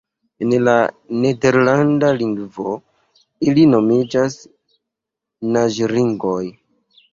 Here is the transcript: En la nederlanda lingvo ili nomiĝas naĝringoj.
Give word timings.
En 0.43 0.53
la 0.61 0.71
nederlanda 1.25 2.09
lingvo 2.21 2.73
ili 3.51 3.67
nomiĝas 3.75 4.41
naĝringoj. 5.55 6.43